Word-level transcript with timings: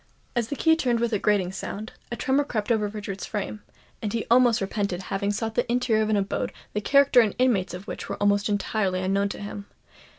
As 0.35 0.47
the 0.47 0.55
key 0.55 0.75
turned 0.75 0.99
with 0.99 1.13
a 1.13 1.19
grating 1.19 1.51
sound, 1.51 1.91
a 2.11 2.15
tremor 2.15 2.43
crept 2.43 2.71
over 2.71 2.87
Richard's 2.87 3.27
frame; 3.27 3.61
and 4.01 4.11
he 4.11 4.25
almost 4.31 4.59
repented 4.59 4.99
having 5.13 5.29
sought 5.31 5.53
the 5.53 5.71
interior 5.71 6.01
of 6.01 6.09
an 6.09 6.17
abode 6.17 6.51
the 6.73 6.81
character 6.81 7.21
and 7.21 7.35
inmates 7.37 7.75
of 7.75 7.85
which 7.85 8.09
were 8.09 8.17
almost 8.17 8.49
entirely 8.49 9.01
unknown 9.03 9.29
to 9.29 9.37
him. 9.39 9.67